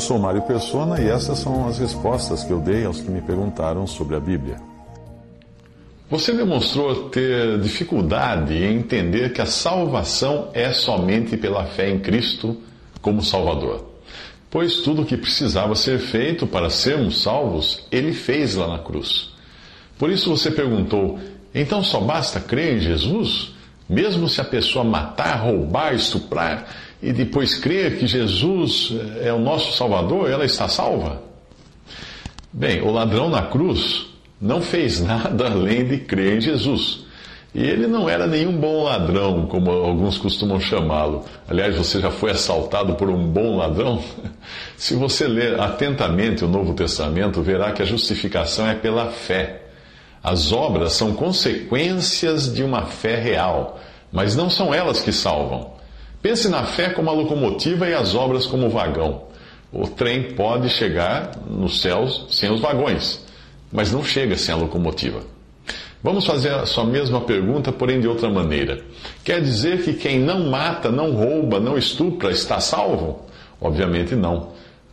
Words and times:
Eu 0.00 0.04
sou 0.04 0.18
Mário 0.18 0.40
Persona 0.40 0.98
e 0.98 1.10
essas 1.10 1.40
são 1.40 1.68
as 1.68 1.78
respostas 1.78 2.42
que 2.42 2.50
eu 2.50 2.58
dei 2.58 2.86
aos 2.86 3.02
que 3.02 3.10
me 3.10 3.20
perguntaram 3.20 3.86
sobre 3.86 4.16
a 4.16 4.18
Bíblia. 4.18 4.56
Você 6.08 6.32
demonstrou 6.32 7.10
ter 7.10 7.60
dificuldade 7.60 8.54
em 8.54 8.78
entender 8.78 9.34
que 9.34 9.42
a 9.42 9.46
salvação 9.46 10.48
é 10.54 10.72
somente 10.72 11.36
pela 11.36 11.66
fé 11.66 11.90
em 11.90 11.98
Cristo 11.98 12.56
como 13.02 13.22
Salvador. 13.22 13.90
Pois 14.50 14.76
tudo 14.76 15.02
o 15.02 15.04
que 15.04 15.18
precisava 15.18 15.74
ser 15.74 15.98
feito 15.98 16.46
para 16.46 16.70
sermos 16.70 17.22
salvos, 17.22 17.86
ele 17.92 18.14
fez 18.14 18.54
lá 18.54 18.68
na 18.68 18.78
cruz. 18.78 19.34
Por 19.98 20.08
isso 20.08 20.30
você 20.30 20.50
perguntou: 20.50 21.18
então 21.54 21.84
só 21.84 22.00
basta 22.00 22.40
crer 22.40 22.78
em 22.78 22.80
Jesus? 22.80 23.52
Mesmo 23.86 24.30
se 24.30 24.40
a 24.40 24.44
pessoa 24.44 24.82
matar, 24.82 25.42
roubar, 25.42 25.94
estuprar 25.94 26.89
e 27.02 27.12
depois 27.12 27.54
crer 27.54 27.98
que 27.98 28.06
Jesus 28.06 28.92
é 29.22 29.32
o 29.32 29.38
nosso 29.38 29.76
Salvador, 29.76 30.30
ela 30.30 30.44
está 30.44 30.68
salva? 30.68 31.22
Bem, 32.52 32.82
o 32.82 32.90
ladrão 32.90 33.30
na 33.30 33.42
cruz 33.42 34.06
não 34.40 34.60
fez 34.60 35.00
nada 35.04 35.46
além 35.46 35.86
de 35.86 35.98
crer 35.98 36.38
em 36.38 36.40
Jesus. 36.40 37.04
E 37.52 37.64
ele 37.64 37.88
não 37.88 38.08
era 38.08 38.28
nenhum 38.28 38.52
bom 38.52 38.84
ladrão, 38.84 39.46
como 39.46 39.70
alguns 39.72 40.16
costumam 40.18 40.60
chamá-lo. 40.60 41.24
Aliás, 41.48 41.74
você 41.74 42.00
já 42.00 42.10
foi 42.10 42.30
assaltado 42.30 42.94
por 42.94 43.10
um 43.10 43.26
bom 43.26 43.56
ladrão? 43.56 44.00
Se 44.76 44.94
você 44.94 45.26
ler 45.26 45.58
atentamente 45.58 46.44
o 46.44 46.48
Novo 46.48 46.74
Testamento, 46.74 47.42
verá 47.42 47.72
que 47.72 47.82
a 47.82 47.86
justificação 47.86 48.68
é 48.68 48.74
pela 48.74 49.06
fé. 49.06 49.62
As 50.22 50.52
obras 50.52 50.92
são 50.92 51.12
consequências 51.12 52.52
de 52.54 52.62
uma 52.62 52.82
fé 52.82 53.16
real, 53.16 53.80
mas 54.12 54.36
não 54.36 54.48
são 54.48 54.72
elas 54.72 55.00
que 55.00 55.10
salvam. 55.10 55.79
Pense 56.22 56.48
na 56.48 56.64
fé 56.64 56.90
como 56.90 57.08
a 57.08 57.14
locomotiva 57.14 57.88
e 57.88 57.94
as 57.94 58.14
obras 58.14 58.46
como 58.46 58.66
o 58.66 58.70
vagão. 58.70 59.22
O 59.72 59.86
trem 59.86 60.34
pode 60.34 60.68
chegar 60.68 61.32
nos 61.48 61.80
céus 61.80 62.26
sem 62.30 62.52
os 62.52 62.60
vagões, 62.60 63.24
mas 63.72 63.90
não 63.90 64.04
chega 64.04 64.36
sem 64.36 64.54
a 64.54 64.58
locomotiva. 64.58 65.22
Vamos 66.02 66.26
fazer 66.26 66.50
a 66.52 66.66
sua 66.66 66.84
mesma 66.84 67.20
pergunta, 67.20 67.70
porém 67.70 68.00
de 68.00 68.08
outra 68.08 68.28
maneira. 68.28 68.82
Quer 69.22 69.40
dizer 69.40 69.82
que 69.82 69.92
quem 69.92 70.18
não 70.18 70.48
mata, 70.48 70.90
não 70.90 71.12
rouba, 71.12 71.60
não 71.60 71.78
estupra 71.78 72.30
está 72.32 72.58
salvo? 72.58 73.26
Obviamente 73.60 74.14
não. 74.14 74.48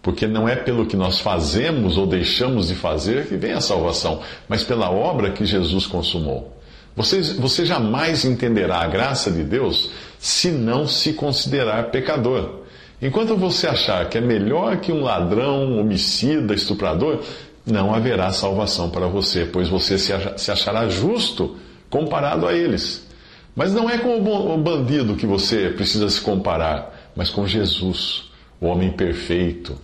Porque 0.00 0.26
não 0.26 0.48
é 0.48 0.56
pelo 0.56 0.86
que 0.86 0.96
nós 0.96 1.20
fazemos 1.20 1.96
ou 1.96 2.06
deixamos 2.06 2.68
de 2.68 2.74
fazer 2.74 3.26
que 3.26 3.36
vem 3.36 3.52
a 3.52 3.60
salvação, 3.60 4.20
mas 4.48 4.64
pela 4.64 4.90
obra 4.90 5.30
que 5.30 5.44
Jesus 5.44 5.86
consumou. 5.86 6.56
Você, 6.94 7.22
você 7.34 7.64
jamais 7.64 8.24
entenderá 8.24 8.80
a 8.80 8.86
graça 8.86 9.30
de 9.30 9.42
Deus 9.42 9.90
se 10.18 10.50
não 10.50 10.86
se 10.86 11.14
considerar 11.14 11.90
pecador. 11.90 12.60
Enquanto 13.00 13.36
você 13.36 13.66
achar 13.66 14.08
que 14.08 14.18
é 14.18 14.20
melhor 14.20 14.76
que 14.76 14.92
um 14.92 15.02
ladrão, 15.02 15.78
homicida, 15.78 16.54
estuprador, 16.54 17.20
não 17.66 17.94
haverá 17.94 18.30
salvação 18.32 18.90
para 18.90 19.06
você, 19.06 19.44
pois 19.44 19.68
você 19.68 19.98
se 19.98 20.50
achará 20.50 20.88
justo 20.88 21.56
comparado 21.88 22.46
a 22.46 22.52
eles. 22.52 23.06
Mas 23.54 23.72
não 23.72 23.88
é 23.88 23.98
com 23.98 24.18
o 24.18 24.58
bandido 24.58 25.16
que 25.16 25.26
você 25.26 25.70
precisa 25.70 26.08
se 26.08 26.20
comparar, 26.20 27.10
mas 27.14 27.28
com 27.28 27.46
Jesus, 27.46 28.30
o 28.60 28.66
homem 28.66 28.90
perfeito. 28.90 29.76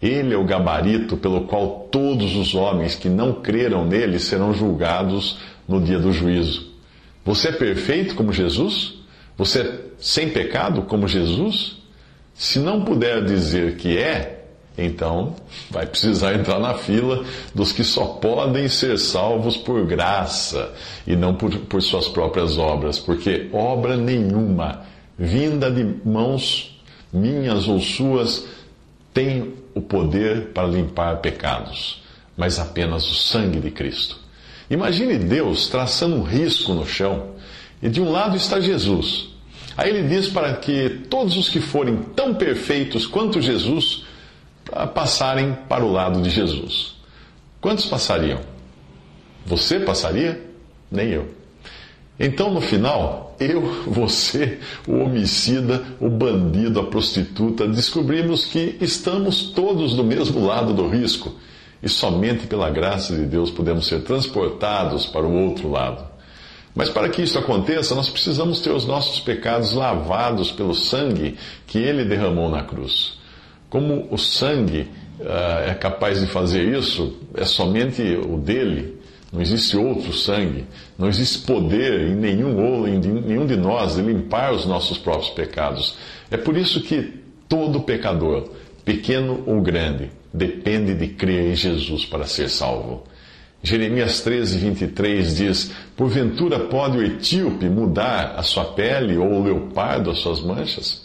Ele 0.00 0.34
é 0.34 0.36
o 0.36 0.44
gabarito 0.44 1.16
pelo 1.16 1.42
qual 1.42 1.88
todos 1.90 2.36
os 2.36 2.54
homens 2.54 2.94
que 2.94 3.08
não 3.08 3.32
creram 3.32 3.84
nele 3.84 4.18
serão 4.18 4.52
julgados 4.52 5.38
no 5.68 5.80
dia 5.80 5.98
do 5.98 6.12
juízo. 6.12 6.74
Você 7.24 7.48
é 7.48 7.52
perfeito 7.52 8.14
como 8.14 8.32
Jesus? 8.32 8.94
Você 9.36 9.60
é 9.60 9.80
sem 9.98 10.30
pecado 10.30 10.82
como 10.82 11.08
Jesus? 11.08 11.76
Se 12.34 12.58
não 12.58 12.84
puder 12.84 13.24
dizer 13.24 13.76
que 13.76 13.98
é, 13.98 14.44
então 14.78 15.34
vai 15.70 15.86
precisar 15.86 16.34
entrar 16.34 16.58
na 16.58 16.74
fila 16.74 17.24
dos 17.54 17.72
que 17.72 17.82
só 17.82 18.04
podem 18.04 18.68
ser 18.68 18.98
salvos 18.98 19.56
por 19.56 19.84
graça 19.86 20.72
e 21.06 21.16
não 21.16 21.34
por, 21.34 21.50
por 21.60 21.82
suas 21.82 22.08
próprias 22.08 22.58
obras, 22.58 22.98
porque 22.98 23.48
obra 23.52 23.96
nenhuma 23.96 24.82
vinda 25.18 25.70
de 25.70 25.82
mãos 26.04 26.78
minhas 27.12 27.66
ou 27.68 27.80
suas 27.80 28.46
tem 29.14 29.54
o 29.74 29.80
poder 29.80 30.48
para 30.48 30.68
limpar 30.68 31.16
pecados, 31.18 32.02
mas 32.36 32.58
apenas 32.58 33.10
o 33.10 33.14
sangue 33.14 33.60
de 33.60 33.70
Cristo. 33.70 34.25
Imagine 34.68 35.18
Deus 35.18 35.68
traçando 35.68 36.16
um 36.16 36.22
risco 36.22 36.74
no 36.74 36.86
chão 36.86 37.30
e 37.82 37.88
de 37.88 38.00
um 38.00 38.10
lado 38.10 38.36
está 38.36 38.60
Jesus. 38.60 39.28
Aí 39.76 39.90
ele 39.90 40.08
diz 40.08 40.28
para 40.28 40.54
que 40.54 41.02
todos 41.10 41.36
os 41.36 41.48
que 41.48 41.60
forem 41.60 41.96
tão 42.14 42.34
perfeitos 42.34 43.06
quanto 43.06 43.40
Jesus 43.40 44.04
passarem 44.94 45.56
para 45.68 45.84
o 45.84 45.92
lado 45.92 46.22
de 46.22 46.30
Jesus. 46.30 46.94
Quantos 47.60 47.86
passariam? 47.86 48.40
Você 49.44 49.78
passaria? 49.78 50.42
Nem 50.90 51.10
eu. 51.10 51.28
Então, 52.18 52.52
no 52.52 52.60
final, 52.60 53.36
eu, 53.38 53.60
você, 53.86 54.58
o 54.86 54.98
homicida, 54.98 55.84
o 56.00 56.08
bandido, 56.08 56.80
a 56.80 56.86
prostituta, 56.86 57.68
descobrimos 57.68 58.46
que 58.46 58.76
estamos 58.80 59.50
todos 59.50 59.94
do 59.94 60.02
mesmo 60.02 60.44
lado 60.44 60.72
do 60.72 60.88
risco 60.88 61.34
e 61.82 61.88
somente 61.88 62.46
pela 62.46 62.70
graça 62.70 63.14
de 63.14 63.24
Deus 63.24 63.50
podemos 63.50 63.86
ser 63.86 64.02
transportados 64.02 65.06
para 65.06 65.26
o 65.26 65.32
outro 65.32 65.70
lado. 65.70 66.04
Mas 66.74 66.90
para 66.90 67.08
que 67.08 67.22
isso 67.22 67.38
aconteça, 67.38 67.94
nós 67.94 68.08
precisamos 68.08 68.60
ter 68.60 68.70
os 68.70 68.84
nossos 68.84 69.18
pecados 69.20 69.72
lavados 69.72 70.52
pelo 70.52 70.74
sangue 70.74 71.36
que 71.66 71.78
ele 71.78 72.04
derramou 72.04 72.50
na 72.50 72.62
cruz. 72.62 73.14
Como 73.70 74.06
o 74.10 74.18
sangue 74.18 74.88
uh, 75.18 75.70
é 75.70 75.74
capaz 75.74 76.20
de 76.20 76.26
fazer 76.26 76.76
isso, 76.76 77.16
é 77.34 77.46
somente 77.46 78.02
o 78.02 78.36
dele, 78.36 79.00
não 79.32 79.40
existe 79.40 79.76
outro 79.76 80.12
sangue, 80.12 80.66
não 80.98 81.08
existe 81.08 81.38
poder 81.46 82.08
em 82.08 82.14
nenhum, 82.14 82.62
ou 82.62 82.86
em 82.86 82.98
nenhum 82.98 83.46
de 83.46 83.56
nós 83.56 83.96
de 83.96 84.02
limpar 84.02 84.52
os 84.52 84.66
nossos 84.66 84.98
próprios 84.98 85.30
pecados. 85.30 85.96
É 86.30 86.36
por 86.36 86.56
isso 86.56 86.80
que 86.82 87.20
todo 87.48 87.80
pecador, 87.80 88.50
pequeno 88.86 89.42
ou 89.44 89.60
grande, 89.60 90.12
depende 90.32 90.94
de 90.94 91.08
crer 91.08 91.50
em 91.50 91.54
Jesus 91.56 92.06
para 92.06 92.24
ser 92.24 92.48
salvo. 92.48 93.02
Jeremias 93.60 94.20
13, 94.20 94.58
23 94.58 95.36
diz: 95.36 95.72
Porventura 95.96 96.60
pode 96.60 96.96
o 96.96 97.02
etíope 97.02 97.68
mudar 97.68 98.36
a 98.36 98.44
sua 98.44 98.64
pele 98.64 99.16
ou 99.18 99.28
o 99.28 99.42
leopardo 99.42 100.08
as 100.08 100.20
suas 100.20 100.40
manchas? 100.40 101.04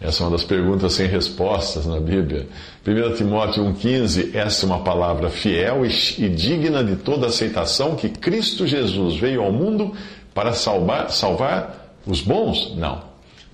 Essa 0.00 0.22
é 0.22 0.26
uma 0.26 0.32
das 0.32 0.44
perguntas 0.44 0.92
sem 0.92 1.08
respostas 1.08 1.86
na 1.86 1.98
Bíblia. 1.98 2.46
1 2.86 3.16
Timóteo 3.16 3.64
1,15, 3.64 4.34
essa 4.34 4.64
é 4.64 4.66
uma 4.66 4.84
palavra 4.84 5.28
fiel 5.28 5.84
e 5.84 6.28
digna 6.28 6.84
de 6.84 6.96
toda 6.96 7.26
aceitação 7.26 7.96
que 7.96 8.10
Cristo 8.10 8.66
Jesus 8.66 9.16
veio 9.16 9.42
ao 9.42 9.50
mundo 9.50 9.92
para 10.34 10.52
salvar, 10.52 11.10
salvar 11.10 11.94
os 12.06 12.20
bons? 12.20 12.76
Não. 12.76 13.02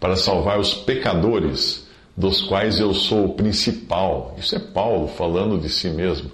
Para 0.00 0.16
salvar 0.16 0.58
os 0.58 0.74
pecadores, 0.74 1.81
dos 2.16 2.42
quais 2.42 2.78
eu 2.78 2.92
sou 2.92 3.26
o 3.26 3.34
principal. 3.34 4.34
Isso 4.38 4.54
é 4.54 4.58
Paulo 4.58 5.08
falando 5.08 5.58
de 5.58 5.68
si 5.68 5.88
mesmo. 5.88 6.30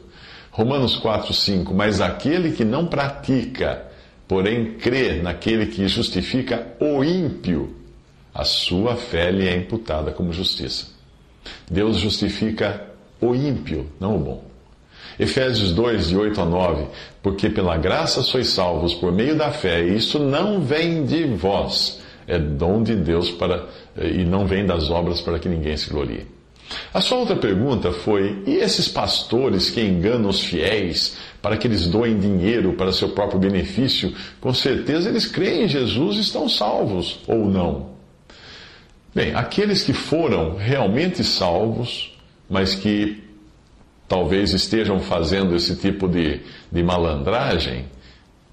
Romanos 0.50 0.98
4,5, 1.00 1.72
mas 1.72 2.00
aquele 2.00 2.52
que 2.52 2.64
não 2.64 2.86
pratica, 2.86 3.86
porém 4.26 4.75
crê 4.75 5.22
naquele 5.22 5.66
que 5.66 5.86
justifica 5.86 6.66
o 6.80 7.04
ímpio, 7.04 7.76
a 8.34 8.44
sua 8.44 8.96
fé 8.96 9.30
lhe 9.30 9.46
é 9.46 9.56
imputada 9.56 10.10
como 10.10 10.32
justiça. 10.32 10.88
Deus 11.70 11.98
justifica 11.98 12.86
o 13.20 13.34
ímpio, 13.34 13.86
não 14.00 14.16
o 14.16 14.19
bom. 14.19 14.44
Efésios 15.19 15.72
2, 15.72 16.08
de 16.08 16.16
8 16.16 16.40
a 16.40 16.44
9, 16.44 16.86
porque 17.22 17.48
pela 17.48 17.76
graça 17.76 18.22
sois 18.22 18.48
salvos 18.48 18.94
por 18.94 19.10
meio 19.12 19.36
da 19.36 19.50
fé, 19.50 19.82
e 19.82 19.96
isso 19.96 20.19
não 20.19 20.60
vem 20.60 21.04
de 21.04 21.25
vós, 21.25 21.97
é 22.28 22.38
dom 22.38 22.82
de 22.82 22.94
Deus 22.94 23.30
para, 23.30 23.66
e 23.96 24.22
não 24.25 24.46
vem 24.46 24.66
das 24.66 24.90
obras 24.90 25.20
para 25.20 25.38
que 25.38 25.48
ninguém 25.48 25.76
se 25.76 25.88
glorie. 25.88 26.26
A 26.92 27.00
sua 27.00 27.19
outra 27.19 27.36
pergunta 27.36 27.90
foi: 27.90 28.42
e 28.46 28.56
esses 28.56 28.86
pastores 28.86 29.70
que 29.70 29.80
enganam 29.80 30.28
os 30.28 30.44
fiéis 30.44 31.16
para 31.40 31.56
que 31.56 31.66
eles 31.66 31.86
doem 31.86 32.19
dinheiro 32.19 32.75
para 32.75 32.92
seu 32.92 33.08
próprio 33.08 33.40
benefício? 33.40 34.14
Com 34.40 34.52
certeza 34.52 35.08
eles 35.08 35.26
creem 35.26 35.64
em 35.64 35.69
Jesus 35.69 36.16
e 36.19 36.20
estão 36.20 36.48
salvos, 36.48 37.20
ou 37.26 37.46
não? 37.46 37.96
Bem, 39.14 39.34
aqueles 39.34 39.82
que 39.82 39.94
foram 39.94 40.56
realmente 40.56 41.25
salvos, 41.25 42.14
mas 42.48 42.75
que 42.75 43.25
talvez 44.06 44.52
estejam 44.52 45.00
fazendo 45.00 45.56
esse 45.56 45.76
tipo 45.76 46.06
de, 46.06 46.40
de 46.70 46.82
malandragem, 46.82 47.86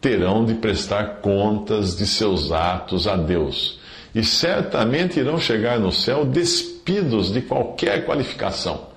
terão 0.06 0.46
de 0.46 0.54
prestar 0.54 1.16
contas 1.16 1.98
de 1.98 2.06
seus 2.06 2.52
atos 2.52 3.07
a 3.07 3.16
Deus. 3.16 3.80
E 4.13 4.24
certamente 4.24 5.19
irão 5.19 5.40
chegar 5.40 5.80
no 5.80 5.92
céu 5.92 6.24
despidos 6.24 7.34
de 7.34 7.42
qualquer 7.42 8.06
qualificação. 8.06 8.90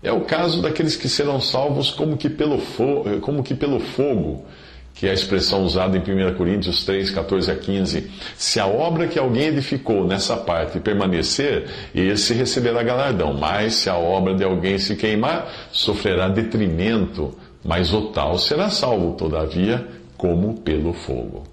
É 0.00 0.12
o 0.12 0.20
caso 0.20 0.62
daqueles 0.62 0.94
que 0.94 1.08
serão 1.08 1.40
salvos 1.40 1.90
como 1.90 2.16
que 2.16 2.30
pelo, 2.30 2.60
fo 2.60 3.02
como 3.20 3.42
que 3.42 3.52
pelo 3.52 3.80
fogo 3.80 4.46
que 4.94 5.08
é 5.08 5.10
a 5.10 5.14
expressão 5.14 5.64
usada 5.64 5.96
em 5.96 6.00
1 6.00 6.36
Coríntios 6.36 6.84
3, 6.84 7.10
14 7.10 7.50
a 7.50 7.56
15. 7.56 8.12
Se 8.36 8.60
a 8.60 8.66
obra 8.68 9.08
que 9.08 9.18
alguém 9.18 9.48
edificou 9.48 10.06
nessa 10.06 10.36
parte 10.36 10.78
permanecer, 10.78 11.66
esse 11.92 12.32
receberá 12.32 12.80
galardão, 12.84 13.34
mas 13.34 13.74
se 13.74 13.90
a 13.90 13.96
obra 13.96 14.36
de 14.36 14.44
alguém 14.44 14.78
se 14.78 14.94
queimar, 14.94 15.50
sofrerá 15.72 16.28
detrimento, 16.28 17.36
mas 17.64 17.92
o 17.92 18.02
tal 18.12 18.38
será 18.38 18.70
salvo, 18.70 19.14
todavia, 19.14 19.84
como 20.16 20.54
pelo 20.54 20.92
fogo. 20.92 21.44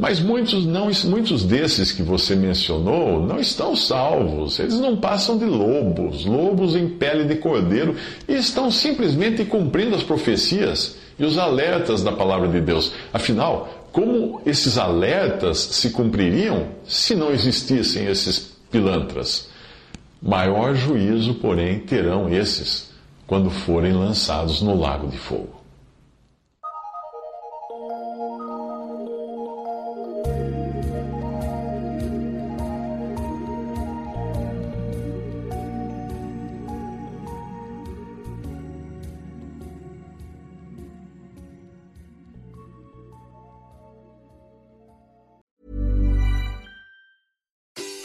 Mas 0.00 0.18
muitos, 0.18 0.64
não, 0.64 0.90
muitos 1.04 1.44
desses 1.44 1.92
que 1.92 2.02
você 2.02 2.34
mencionou 2.34 3.20
não 3.20 3.38
estão 3.38 3.76
salvos. 3.76 4.58
Eles 4.58 4.78
não 4.78 4.96
passam 4.96 5.36
de 5.36 5.44
lobos, 5.44 6.24
lobos 6.24 6.74
em 6.74 6.88
pele 6.88 7.24
de 7.24 7.34
cordeiro, 7.34 7.94
e 8.26 8.34
estão 8.34 8.70
simplesmente 8.70 9.44
cumprindo 9.44 9.94
as 9.94 10.02
profecias 10.02 10.96
e 11.18 11.24
os 11.24 11.36
alertas 11.36 12.02
da 12.02 12.12
palavra 12.12 12.48
de 12.48 12.62
Deus. 12.62 12.92
Afinal, 13.12 13.86
como 13.92 14.40
esses 14.46 14.78
alertas 14.78 15.58
se 15.58 15.90
cumpririam 15.90 16.68
se 16.86 17.14
não 17.14 17.30
existissem 17.30 18.06
esses 18.06 18.56
pilantras? 18.70 19.50
Maior 20.22 20.74
juízo, 20.74 21.34
porém, 21.34 21.78
terão 21.80 22.32
esses 22.32 22.90
quando 23.26 23.50
forem 23.50 23.92
lançados 23.92 24.62
no 24.62 24.78
lago 24.78 25.08
de 25.08 25.18
fogo. 25.18 25.59